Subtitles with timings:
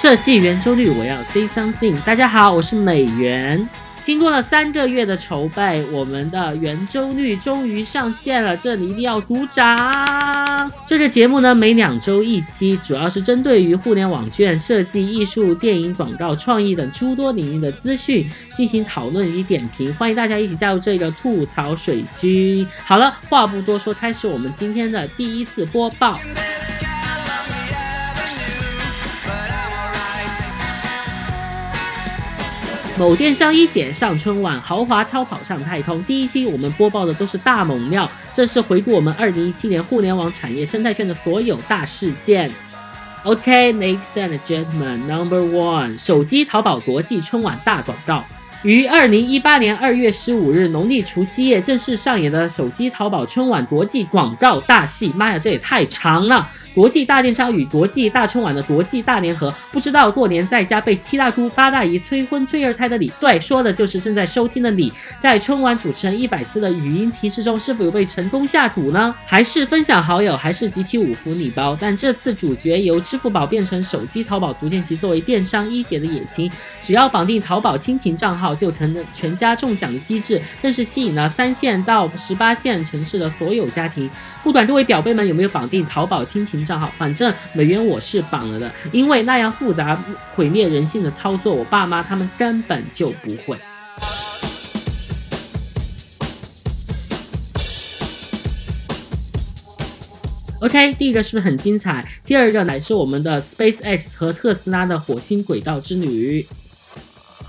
[0.00, 2.00] 设计圆周率，我要 say something。
[2.02, 3.68] 大家好，我是美元。
[4.00, 10.70] 经过了三个月的筹备，我们的圆周率终于上线了，这里一定要鼓掌。
[10.86, 18.24] 这个节目呢，每两周一期，主要是针对于互联网卷、设计、艺术、电影、广告、创意等诸多领域的资讯
[18.56, 19.92] 进行讨论与点评。
[19.96, 22.64] 欢迎大家一起加入这个吐槽水军。
[22.84, 26.16] 好了，话不多说，开始我们今天的第一次播报。
[32.98, 36.02] 某电商一姐上春晚，豪华超跑上太空。
[36.02, 42.50] 第一期我们播报的都是大猛料，这是回顾我们二零一七年互联网产业生态圈的所有大事件。
[43.22, 48.24] OK，ladies and gentlemen，number one，手机淘宝国际春晚大广告。
[48.64, 56.50] 于二零一八年二月十五日农历除夕夜正式上演的手机淘宝春晚国际广告大戏，妈呀，这也太长了！
[56.74, 69.14] 国际大电商与国际大春晚的国际大联合，不知道过年在家被七大姑八大姨催婚催二胎的你，对，说的就是正在收听的你，在春晚主持人一百次的语音提示中，是否有被成功下蛊呢？
[69.24, 71.78] 还是分享好友，还是集齐五福礼包？
[71.80, 76.50] 但这次主角由支付宝变成手机淘宝，逐渐其作为电商一姐的野心，
[76.82, 78.47] 只要绑定淘宝亲情账号。
[78.54, 84.08] 就成了全家中奖的机制，更是吸引了三线到十八线城市的所有家庭。
[84.42, 90.02] 不管各位表辈们有没有绑定淘宝亲情账号，反正美元我是绑了的，因为那样复杂
[90.34, 93.58] 毁灭人性的操作，我爸妈他们根本就不会。
[100.60, 102.04] OK，第一个是不是很精彩？
[102.24, 106.44] 第二个乃是我们的 SpaceX 和特斯拉的火星轨道之旅。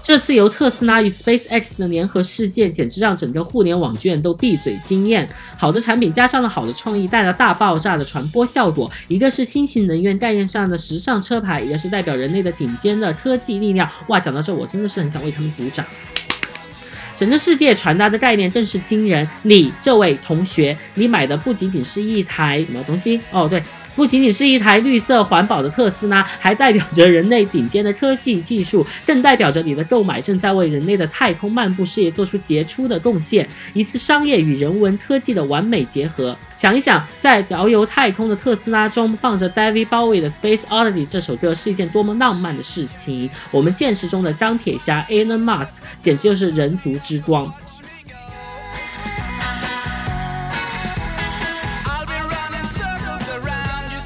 [0.10, 5.30] 这次由特斯拉与 SpaceX 的联合事件，简直让整个互联网圈都闭嘴惊艳。
[5.56, 8.92] 好的产品加上了好的创意，带来大爆炸的传播效果。
[9.08, 13.88] 一个是新型能源概念上的时尚车牌，一个是代表人类的顶尖的科技力量。
[14.08, 15.86] 哇，讲到这，我真的是很想为他们鼓掌。
[17.16, 19.30] 整个世界传达的概念更是惊人。
[19.44, 23.22] 你这位同学，你买的不仅仅是一台什么东西？
[23.30, 23.62] 哦，对。
[24.00, 33.46] 不仅仅是一台绿色环保的特斯拉，还代表着人类顶尖的科技技术，更代表着你的购买正在为人类的太空漫步事业做出杰出的贡献。
[33.74, 36.34] 一次商业与人文科技的完美结合。
[36.56, 43.30] 想一想，在遨游太空的特斯拉中放着 David Bowie 的《Space Oddity》这首歌是一件多么浪漫的事情。
[43.52, 45.72] 我们现实中的钢铁侠 Elon Musk
[46.02, 47.54] 简直就是人族之光。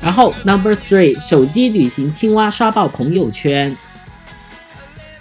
[0.03, 3.75] 然后，Number Three，手机旅行青蛙刷爆朋友圈。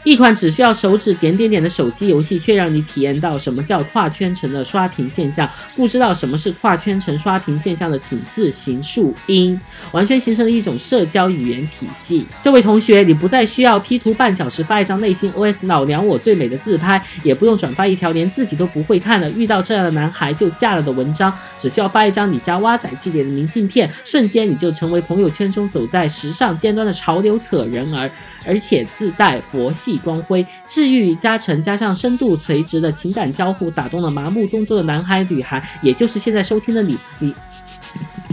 [0.04, 5.48] 一款只需要手指点点点的手机游戏，却让你体验到什么叫跨圈层的刷屏现象。
[5.76, 9.58] 不知道什么是跨圈层刷屏现象的，请自行树音。
[9.92, 12.26] 完全形成了一种社交语言体系。
[12.42, 28.10] 这位同学，你不再需要 P 图半小时发一张内心 OS 老娘我最美的自拍，也不用转发一条连自己都不会看的遇到这样的男孩就嫁了的文章，只需要发一张你家蛙仔系列的明信片，瞬间你就成为朋友圈中走在时尚尖端的潮流可人儿。
[28.44, 37.34] 而且自带佛系光辉，治愈加成，加上深度垂直的情感交互，打动了麻木动作的男孩女孩，也就是现在收听的你，你，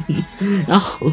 [0.67, 1.11] 然后，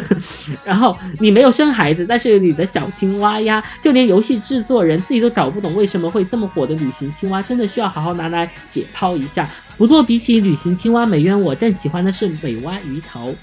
[0.64, 9.48] 然后你没有生孩子，但是你的小青蛙呀，就连游戏制作人自己都搞不懂为什么会这么火的旅行青蛙，真的需要好好拿来解剖一下。
[9.76, 13.34] 不过比起旅行青蛙，美渊我更喜欢的是美蛙鱼头。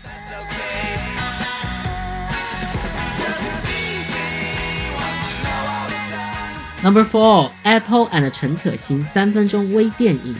[6.82, 10.34] Number four, Apple and 陈可辛三分钟微电影。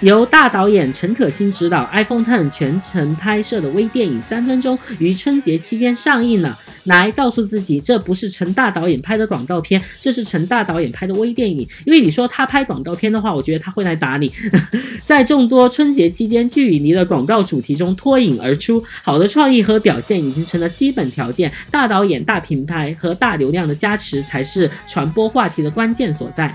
[0.00, 6.58] 由大导演陈可辛执导，iPhone Ten 全程拍摄的微电影《三分钟》于春节期间上映了。
[6.84, 11.66] 来告诉自己，这不是陈大导演拍的广告片，这是陈大导演拍的微电影。
[11.86, 14.30] 因为你说他拍广告片的话，我觉得他会来打你。
[15.06, 21.50] 在众多春节期间剧与离的广告主题中脱颖而出，好的创意和表现已经成了基本条件。
[21.70, 26.54] 大导演、大品牌和大流量的加持，才是传播话题的关键所在。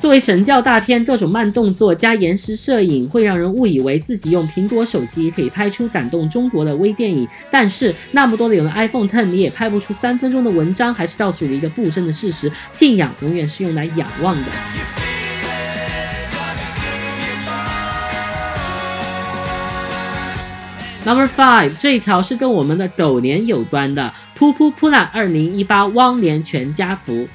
[0.00, 7.26] 作为神教大片，各种慢动作加延时摄影，会让人误以为自己用苹果手机可以拍出感动中国的微电影。
[7.50, 14.52] 但是那么多的有了 iPhone Ten，你也拍不出三分钟的文章，还是告诉你一个不争的事实：信仰永远是用来仰望的。
[21.04, 24.14] Number five，这一条是跟我们的狗年有关的。
[24.38, 25.10] 噗噗噗啦！
[25.12, 27.26] 二零一八汪年全家福。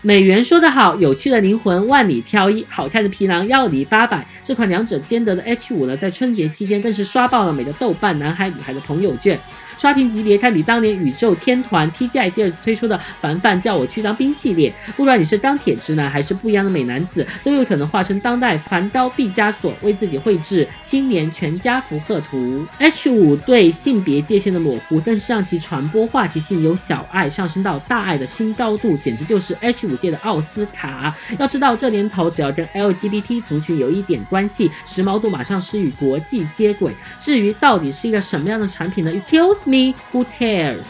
[0.00, 4.24] 美元说得好，有趣的灵魂万里挑一，好看的皮囊要你八百。
[4.48, 9.38] 这款两者兼得的 H 五呢，在春节期间更是刷爆了每个豆瓣男孩女孩的朋友圈。
[9.76, 14.74] 刷屏级别堪比当年宇宙天团 TGI 第二次推出的《凡凡叫我去当兵》系列。
[14.96, 22.66] 不管你是钢铁直男还是不一样的美男子，都有可能化身当代梵刀毕加索，为自己绘制新年全家福贺图。
[22.78, 31.14] H 五对性别界限的模糊，更是让其传播话题性由小爱上升到大爱的新高度，简直就是 H 五界的奥斯卡。
[31.38, 36.94] 要知道，这年头只要跟 LGBT 族群有一点关关系，时髦度马上是与国际接轨。
[37.18, 40.86] 至于到底是一个什么样的产品呢？Excuse me, who cares？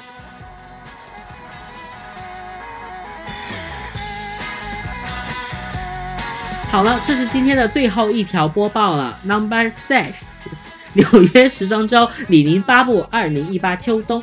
[6.71, 9.19] 好了，这是今天的最后一条播报了。
[9.23, 10.13] Number six，
[10.93, 14.23] 纽约时装周，李宁发布二零一八秋冬。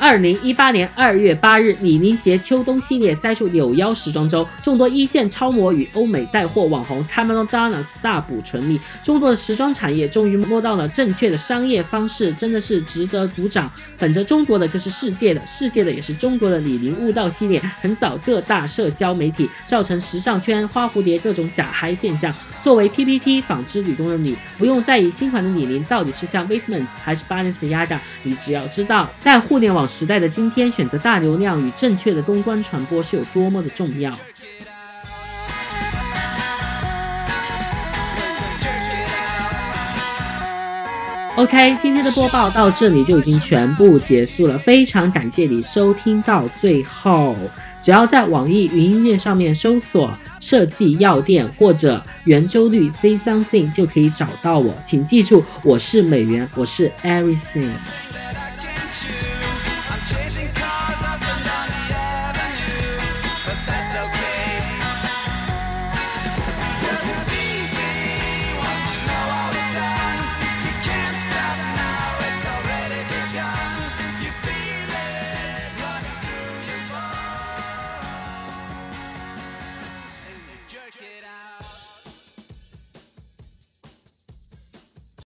[0.00, 13.70] 二零一八年二月八日，李宁携秋冬系列塞入扭腰时装周，众多一线超模与欧美带货网红 Cameron Donna 大补唇蜜，中国的时装产业终于摸到了正确的商业方式，真的是值得鼓掌。
[13.98, 22.34] 本着中国的就是世界的，世界的也是中国的李宁悟道系列，横扫各大社交媒体，造成时尚圈花蝴蝶各种假嗨现象。
[22.62, 34.10] 作为 PPT 纺织女工的你，不用在意新款的李宁到底是像 v i t m a n s 还是 Balenciaga，你只要知道，在互联网时代的今天，选择大流量与正确的公关传播是有多么的重要。
[41.36, 47.34] OK，今天的播报到这里就已经全部结束了，非常感谢你收听到最后。
[47.82, 54.74] 只要在网易云音乐上面搜索“设计药店”或者“圆周率 Say Something” 就可以找到我。
[54.84, 57.70] 请记住，我是美元，我是 Everything。